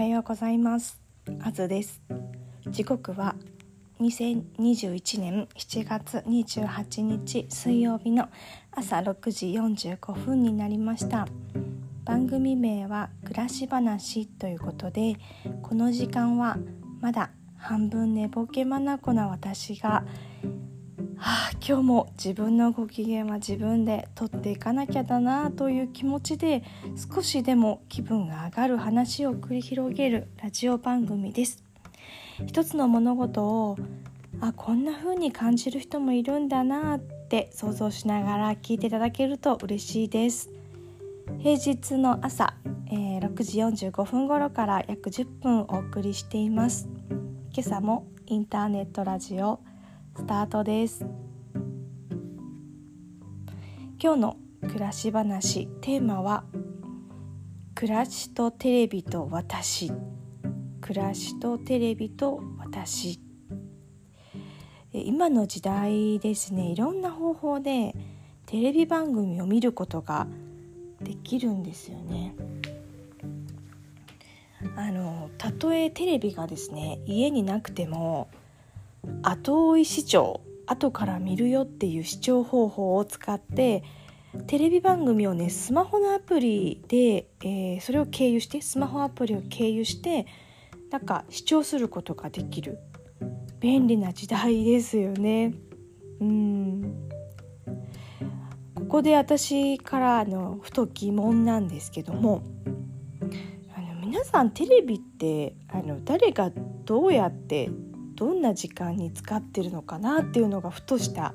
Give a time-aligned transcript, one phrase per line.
[0.00, 0.98] はようございます。
[1.42, 2.00] あずです。
[2.68, 3.34] 時刻は
[4.00, 8.30] 2021年7月28日水曜日の
[8.72, 11.28] 朝6時45分になりました。
[12.06, 15.16] 番組名は暮らし話ということで
[15.60, 16.56] この時間は
[17.02, 20.06] まだ半分寝ぼけまなこな私が
[21.22, 26.62] あ、今日も自分のご機嫌は自分で取っていかなきゃだなという気持ちで
[27.12, 31.62] 少しでも気分が上がる話を繰り広げるラジオ番組です。
[32.46, 33.76] 一つの物事を
[34.40, 40.50] あこんな風に感じる人もいるんだなって想像しながら聞いていただけると嬉しいです。
[41.38, 42.54] 平日の朝、
[42.90, 46.88] えー、6時45分頃から約10分お送りしています。
[47.52, 49.60] 今朝もインターネットラジオ
[50.20, 51.06] スタートです。
[53.98, 56.44] 今日の暮らし話テーマは
[57.74, 59.90] 暮らしとテレビと私。
[60.82, 63.18] 暮らしとテレビと私。
[64.92, 67.96] 今の時代ですねいろんな方法で
[68.44, 70.26] テレビ番組を見ることが
[71.00, 72.34] できるんですよね。
[74.76, 78.28] あのたとえテレビがですね家になくても
[79.22, 83.82] 後追い視聴後から見るよっていう視聴方法を使って
[84.46, 90.26] テレビ番組をねスマホのアプリで、えー、それを経由してスマホアプリを経由して
[90.90, 92.78] なんか視聴することができる
[93.58, 95.54] 便利な時代ですよね。
[96.20, 97.10] うん
[98.74, 102.42] ここで私からのふと疑問なんですけども
[103.76, 106.50] あの皆さんテレビってあの誰が
[106.84, 107.70] どうやって
[108.20, 111.32] どんな時間に使ってるのかなっていうのがふとした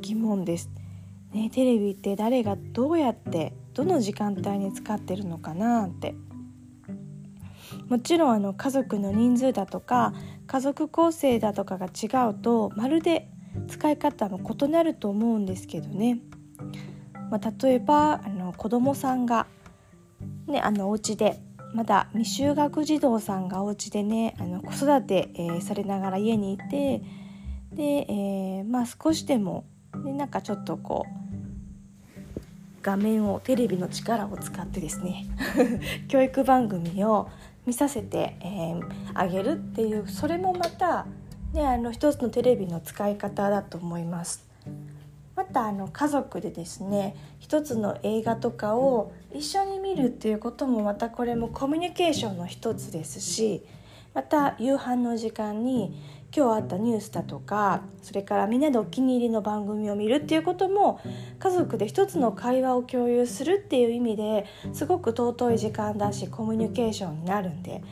[0.00, 0.68] 疑問です。
[1.32, 6.16] ね、テレビって誰がどうやってどの時間帯に使ってるのかなって
[7.88, 10.12] もちろんあの家族の人数だとか
[10.48, 13.28] 家族構成だとかが違うとまるで
[13.68, 16.18] 使い方も異なると思うんですけどね、
[17.30, 19.46] まあ、例えばあの子供さんが、
[20.48, 21.38] ね、あのお家で
[21.74, 27.02] まだ未就学児童さんがお家でねあの子育て、えー、されながら家にいて
[27.72, 29.64] で、えー、まあ少しでも
[30.04, 31.22] でなんかちょっとこう
[32.82, 35.26] 画面をテレビの力を使ってですね
[36.08, 37.28] 教育番組を
[37.64, 38.82] 見させて、えー、
[39.14, 41.06] あげるっていうそれもまた、
[41.52, 44.51] ね、あの一つのテレビの使い方だと思います。
[45.42, 53.64] またあの家族でですね一つの映画とかを一緒に見るっていうこともまたこれもコミュニケーションの一つですし
[54.14, 56.00] また夕飯の時間に
[56.34, 61.00] 今日あったニュースだとかそれからみんなでお気に入りの番組を見るっていうことも
[61.40, 67.82] 家族で一つの会話を共有するっていう意味ですごく尊い時間だしコミュニケーションになるんで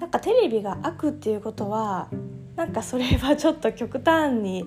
[0.00, 2.08] なんかテレビが悪っていうことは
[2.56, 4.64] なんかそれはちょっと極端に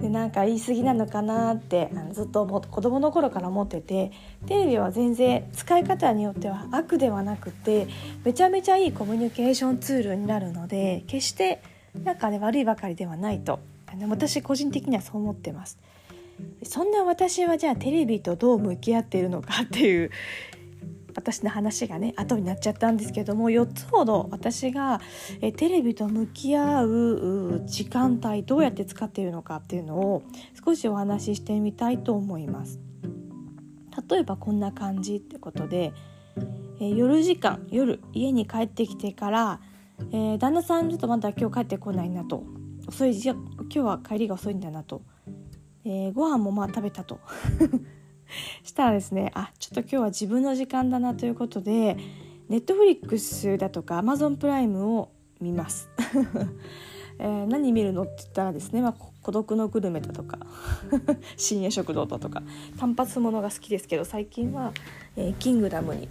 [0.00, 4.12] でなんか言い過ぎなのかなってあのずっと子供の頃から思ってて
[4.46, 7.88] テレビは全然使い方によっては悪ではなくて
[8.22, 11.62] めちゃめちゃいいコミュニケーションツールになるので決して
[12.04, 15.78] なんかね悪いばかりではないとあの私個人的にはそう思ってます。
[16.62, 20.10] そんな私はじゃあテレビとどう向き合っているのかっていう
[21.16, 25.00] 私の話がね後になっちゃったんですけども4つほど私が
[25.40, 30.22] えテレビと向き合う時間帯どうやって使っているのかっていうのを
[30.64, 32.78] 少しお話ししてみたいと思います。
[34.08, 35.94] 例えばこんな感じってことで、
[36.80, 39.60] え夜時間夜家に帰ってきてから、
[40.12, 42.44] えー、旦那さんちょっとまだ今日帰ってこないなと。
[42.88, 45.02] 遅いじゃ今日は帰りが遅いんだなと、
[45.84, 47.18] えー、ご飯もまあ食べたと
[48.62, 51.96] したらですねあちょっと今日は自分の時間だなということで
[52.48, 55.10] ネットフリックスだとかアマゾンプライムを
[55.40, 55.88] 見ます、
[57.18, 60.38] えー、何見るのって言ったらですね、まあ、孤独のグルメだとか
[61.36, 62.42] 深夜食堂だとか
[62.78, 64.72] 単発ものが好きですけど最近は、
[65.16, 66.08] えー、キングダムに、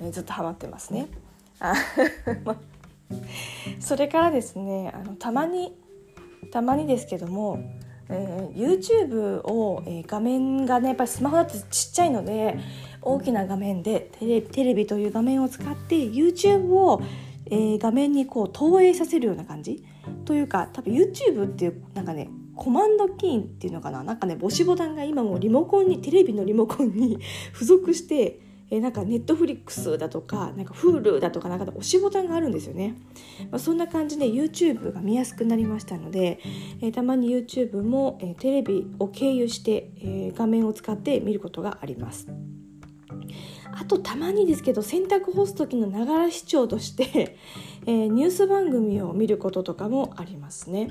[0.00, 1.08] えー、ずっとハマってますね。
[3.80, 5.74] それからですねあのたまに
[6.50, 7.60] たまにですけども
[8.08, 12.58] えー、YouTube を、えー、画面がねやっぱりスマホだとちっちゃいので
[13.02, 17.02] 大きな画面でテレテレビという画面を使って YouTube を、
[17.46, 19.84] えー、画面にこう投影させるような感じ？
[20.24, 24.02] というか多分 YouTube っていうなんかねコマンドキーっていうのかな？
[24.02, 27.18] なんかね母子ボタンが今もリモコンにテレビのリモコンに
[27.52, 28.40] 付属して
[28.70, 32.96] え、なんかネットフリックスだとかなんか Hulu だとかなんか押しボタンがあるんですよね、
[33.50, 36.40] まあ、そんな感じで YouTube が見やすくなりましたので、
[36.80, 42.28] えー、たまに YouTube も、えー、テレビを経由して、えー、画面を使って見ることがあります。
[43.78, 47.36] あとたまにですけど洗濯干す時のながら視聴として、
[47.86, 50.88] えー、ニュース番組を見ることとかもありますね。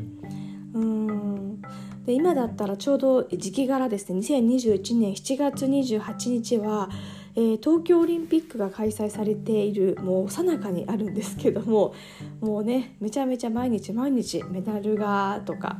[0.73, 1.61] うん。
[2.05, 4.19] で今だったらちょうど時期柄ですね。
[4.19, 6.89] 2021年7月28日は、
[7.35, 11.93] えー、東京オリンピックが開催されているもうさなかにあるんですけども
[12.39, 15.77] もうねめちゃめちゃ毎日毎日メダルがとか。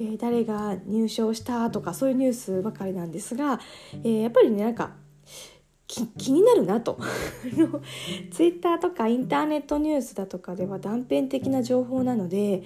[0.00, 3.60] えー、誰が入賞したとかそういうニュースばかりなんですが、
[4.02, 4.94] えー、やっぱりねなんか
[5.86, 6.98] 気になるなと
[8.32, 12.62] ツイッターとかインターネットニュースだとかでは断片的な情報なので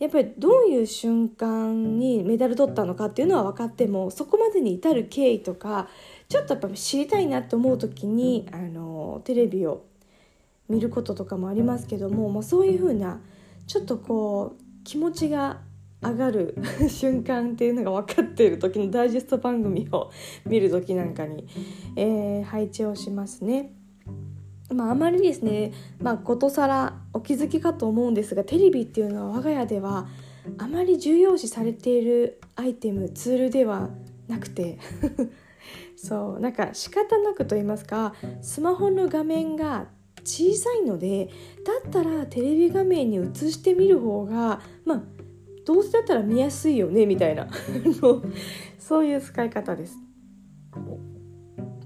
[0.00, 5.88] やっぱりどういう瞬間にメダル取ったのかっていうのは分かってもそこまでに至る経緯とか
[6.34, 9.84] ちょっとやっぱ知りたいなと思う時にあのテレビを
[10.68, 13.20] 見ることとかもありますけども、まあ、そういうふうな
[13.68, 15.60] ちょっとこう気持ちが
[16.02, 16.56] 上がる
[16.90, 20.10] 瞬間っていうのが分かっている時のダイジェスト番組を
[20.44, 21.46] 見る時なんかに、
[21.94, 23.72] えー、配置をしますね。
[24.70, 25.70] まあ、あまりですね、
[26.00, 30.08] まあ、ことさらお気づきかと思うんですがテレビっていうのは我が家では
[30.58, 33.90] あまり重要視されているアイテムツールでは
[34.26, 34.78] なくて
[36.04, 39.86] そうなんか仕方なくと言いますかスマホの画面が
[40.22, 41.30] 小さいので
[41.64, 45.02] だったらテレビ画面に映してみる方がまあ
[45.64, 47.48] どうせだったら見やすいよねみたいな
[48.78, 49.96] そういう使い方です。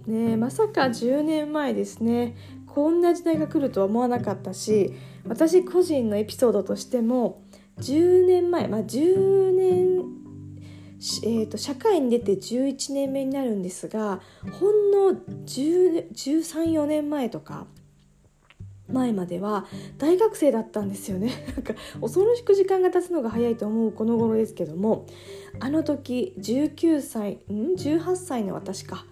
[0.09, 2.35] ねまさか10年前ですね
[2.67, 4.95] こんな時代が来るとは思わなかったし
[5.29, 7.43] 私個人のエピソードとしても
[7.79, 10.18] 10年前まあ10年
[11.23, 14.21] えーと、社会に出て11年目になるんですが
[14.59, 17.67] ほんの134年前とか
[18.89, 19.67] 前までは
[19.99, 21.31] 大学生だったんですよね。
[21.55, 25.07] なんか恐ろしく時間が経つのが早いと思うこの頃ですけども
[25.61, 29.05] あの時19歳ん？18歳の私か、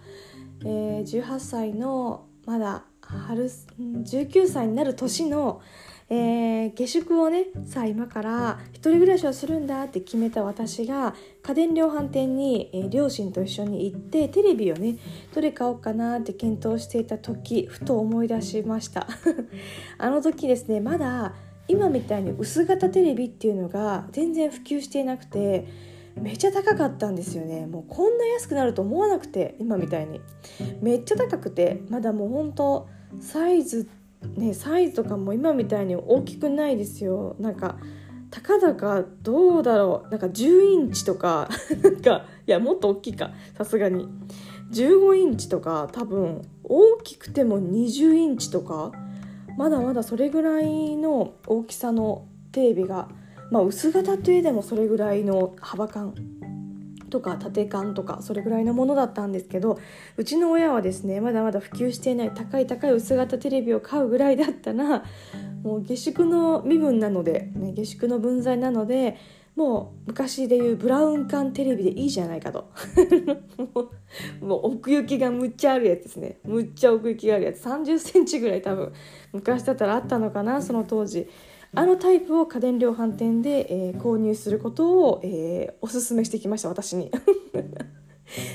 [0.65, 5.61] えー、18歳のまだ春19歳になる年の
[6.09, 14.97] えー、下宿をねさあ今から一人暮らしをするんだって決めた私が家電量販店に、えー、両親と一緒に行ってテレビをね
[15.33, 19.07] どれ買おうかなって検討していた時ふと思い出しました。
[19.97, 21.33] あの時ですねまだ
[21.67, 25.67] 今みたいに薄型テレビっていうのが全然普及していなくて
[26.15, 27.67] めっちゃ高かったんですよね。
[27.67, 30.21] もうこんな安くなると思わなくて今みたいに。
[30.81, 32.87] めっちゃ高くてまだもうほんと
[33.19, 33.89] サイズ
[34.35, 37.35] ねサイズとかも今みたいに大きくないですよ。
[37.39, 37.77] なんか
[38.29, 40.09] たかだかどうだろう。
[40.09, 41.49] なんか10インチとか。
[41.81, 43.31] なんかいやもっと大きいか。
[43.57, 44.07] さすがに。
[44.71, 48.91] 15インチとか多分大きくても20インチとか。
[49.57, 53.09] まだまだそれぐらいの大きさのテレビが
[53.49, 56.36] まあ薄型といえでもそれぐらいの幅感。
[57.09, 59.79] とか縦缶とかそれぐらいのものだったんですけど
[60.17, 65.03] うちの親はですねまだまだ普及していない高い高い薄型テレビを買うぐらいだったら
[65.63, 69.17] もう下宿の身分なので、ね、下宿の分際なので
[69.57, 72.69] もう昔でいうブラウン管テレビでいいじゃないかと。
[74.39, 76.37] もう奥行きがむっちゃあるやつですね。
[76.43, 77.65] むっちゃ奥行きがあるやつ。
[77.65, 78.93] 3 0センチぐらい多分
[79.33, 81.27] 昔だったらあったのかなその当時。
[81.75, 87.11] あのタイプを家電量販店で、えー、購入することを、えー、おすすめしてきました私に。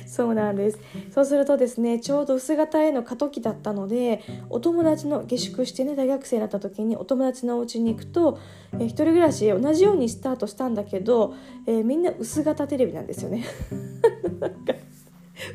[0.07, 0.79] そうなんです。
[1.11, 8.39] そうするとですねちょうど薄型への過渡期だったのでお友達の下宿してね大学生になった時にお友達のお家に行くと、
[8.75, 11.35] えー、一人暮らし同じようにスタートしたんだけど、
[11.67, 13.45] えー、みんな薄型テレビなんですよね。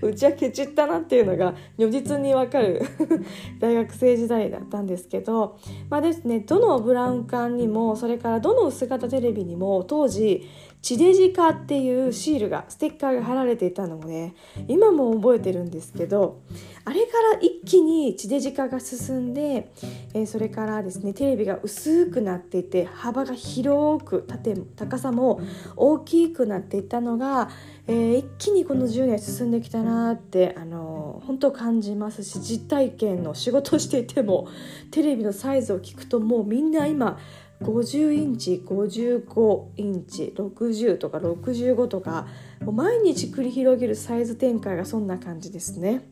[0.02, 2.82] うちはケチったなっていうのが如実にわかる
[3.60, 5.58] 大学生時代だったんですけど
[5.90, 10.48] まあですねどのブラウン管にもそれからどの薄型テレビにも当時
[10.88, 14.36] 地デジ化っていうシールがステッカーが貼られていたのをね
[14.70, 16.40] 今も覚えてるんですけど
[16.86, 19.70] あれから一気に地デジ化が進んで、
[20.14, 25.42] え、それからですねテレビが薄くなっていて幅が広く縦高さも
[25.76, 27.50] 大きくなっていったのが、
[27.88, 34.48] え、一気にこの10年進んできたなってあの、本当感じますし実体験の仕事していても
[34.92, 37.20] テレビのサイズを聞くともうみんな今
[37.62, 42.28] 50インチ55インチ60とか65とか
[42.62, 46.04] もう毎日繰り広げるサイズ展開がそんな感じですね。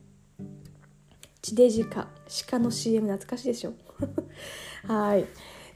[1.41, 2.07] 地デジカ
[2.49, 3.73] 鹿の CM 懐かしいでしょ？
[4.91, 5.25] はい。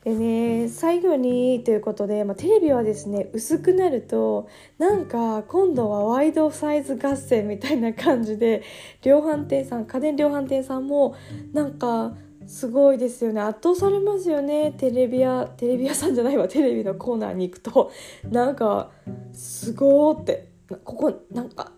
[0.03, 4.47] でね最後にということで、まあ、テレビはですね薄くなると
[4.77, 8.63] なんか今度はワイドサイズ合戦みたいな感じで
[9.03, 11.15] 量販店さん家電量販店さんも
[11.51, 12.15] なんか
[12.49, 13.41] すごいですよね。
[13.41, 14.73] 圧倒されますよね。
[14.75, 16.47] テレビ屋テレビ屋さんじゃないわ。
[16.47, 17.91] テレビのコーナーに行くと。
[18.27, 18.89] なんか
[19.31, 20.49] すごーって。
[20.83, 21.71] ここなんか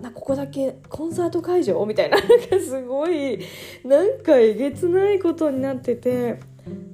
[0.00, 2.16] なここだけコンサート会場みたいな。
[2.16, 3.38] なんかすごい
[3.84, 6.40] なんかえげつないことになってて。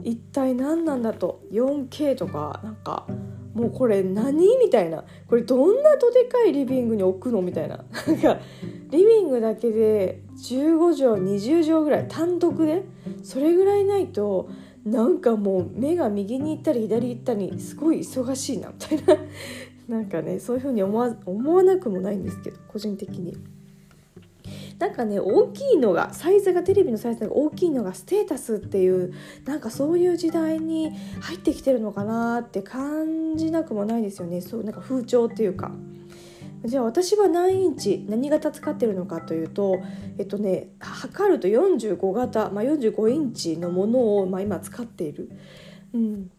[0.05, 1.41] 一体何なんだと。
[1.51, 3.07] 4K とかなんか
[3.55, 5.05] もうこれ何みたいな。
[5.27, 7.83] これどんなどでかいリビングに置くのみたいな。
[8.07, 8.39] なんか
[8.91, 12.85] リビングだけで15畳20畳ぐらい単独で
[13.23, 14.49] それぐらいないと
[14.85, 19.17] なんかもう目が右に行ったり左行ったりすごい忙しいなみたいな
[19.99, 23.37] なんかねそういうふうに思わ思わなくもないんですけど個人的に。
[24.79, 29.15] なんかね大きいのがサイズがテレビのサイズが大きいのがステータスっていう
[29.47, 35.73] なんかそういう時代に入ってきてるのかなって感じなくもないですよねそうなんか風潮っていうか。
[36.67, 39.81] じゃあ私は何インチ何型使ってるのかというと
[40.19, 45.31] えっとね測ると45型、まあ、45インチのものを、まあ、今使っている。
[45.95, 46.31] うん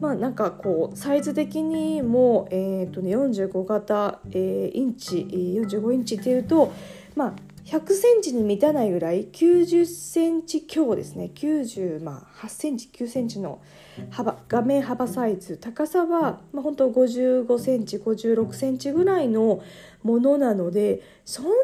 [0.00, 6.72] まあなんかこうサイズ的にも、えーとね、45型、えー、インチ45インチっていうと
[7.14, 7.32] まあ
[7.68, 11.30] 100センチに満たないぐらい90センチ強ですね。
[11.34, 13.60] 98、まあ、センチ9センチの
[14.08, 15.58] 幅画面幅サイズ。
[15.58, 19.62] 高さは、まあ、本当55センチ56センチぐらいの
[20.02, 21.56] ものなのでそんなに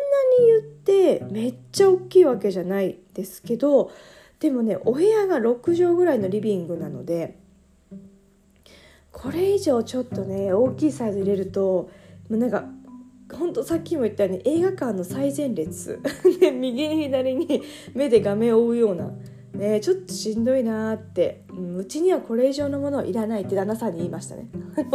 [0.46, 3.90] 言ってめっちゃ大きいわけじゃないですけど
[4.40, 7.38] でもねお部屋が6畳ぐらいのリビングなので
[9.10, 11.88] これ以上ちょっとね大きいサイズ入れると
[12.28, 12.64] なんか
[13.34, 16.00] 本当さっきも言ったように映画館の最前列。
[16.40, 17.62] で 右に左に
[17.94, 19.12] 目で画面を追うような、
[19.54, 24.48] ね、ちょっとしんどいなって、うん、うちにはこれ以上のものはいらないって旦那さんに言いましたね。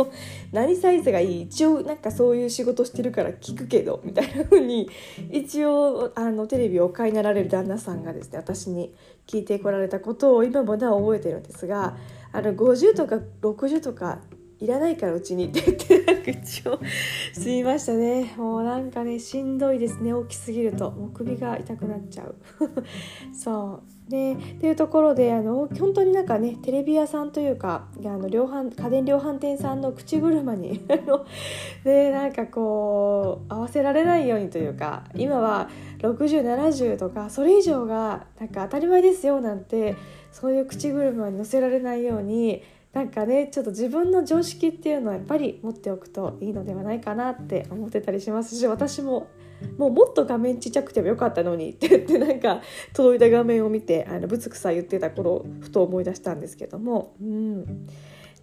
[0.52, 1.42] 何サイズがいい？
[1.44, 4.90] 一応なんかそういう仕事してるから聞くけど みたいな風に
[5.32, 8.94] 一応あのテレビをお買いになられる旦那さんがですね私に
[9.28, 11.96] 聞いてこられたことを今もなお覚えてるんですが
[12.32, 14.20] あの50とか60とか
[14.60, 16.80] いらないからうちにって言ってなんか一応
[17.34, 18.34] すいましたね。
[18.38, 20.14] もうなんかねしんどいですね。
[20.14, 20.92] 大きすぎると。
[20.92, 22.36] もう首が痛くなっちゃう。
[23.34, 24.00] そう。
[24.10, 30.82] でっていうところであの本当になんかねテレビ屋さんというかあの量販家電量販店さんの口車に
[31.86, 39.96] でなんかこう合わせられないようにというか今は6070とかそれ以上がなんか当たり前ですよなんて
[40.32, 49.28] そういう口車に乗せられないようになんかねちょっと自分の常識っていうのはやっぱり持っておくといいのではないかなって思ってたりしますし私も
[49.78, 52.62] もうもっと画面ちっちゃくてもよかったのにって言ってなんか
[52.94, 57.16] 届いた画面を見てあのぶつくさ言ってた頃ふと思い出したんですけども。
[57.22, 57.88] うん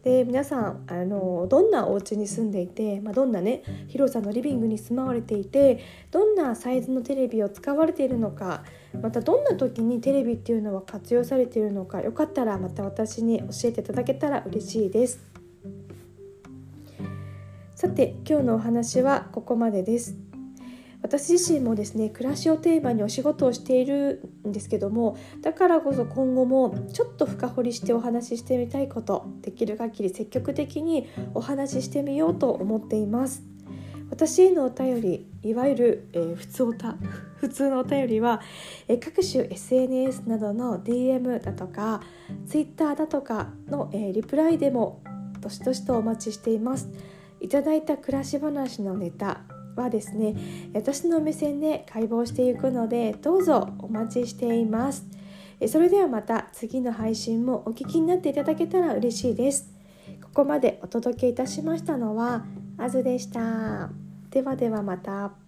[0.07, 5.81] で皆さんあのどんなお家に住んでいて、まあ、どんなね広さのリビングに住まわれていて
[6.12, 8.62] どんなサイズのテレビを使われているのか
[9.03, 15.21] またどんな時にテレビっていうのは活用されているのかよかったらまた私に教えていただけたら嬉しいです。
[17.75, 20.17] さて今日のお話はここまでです。
[21.03, 33.45] 私自身もですね暮らしをテーマにお仕事をしているんですけどもだからこそ今後もちょっと深掘りしてお話ししてみたいことできる限り積極的にお話ししてみようと思っています
[34.11, 36.97] 私へのお便りいわゆる、えー、普通おた
[37.37, 38.41] 普通のお便りは、
[38.89, 42.03] えー、各種 SNS などの DM だとか
[42.47, 45.01] Twitter だとかの、えー、リプライでも
[45.41, 46.89] どしどしとお待ちしています。
[47.41, 49.43] いただいた暮らし話のネタ
[49.77, 50.35] はですね
[50.75, 55.07] 私の目線で解剖していくのでどうぞお待ちしています。
[55.69, 59.71] それではまた次の配信もお聞きになっていただけたら嬉しいです。
[60.23, 62.45] ここまでお届けいたしましたのは
[62.78, 63.90] あずでした
[64.30, 65.46] ではではまた。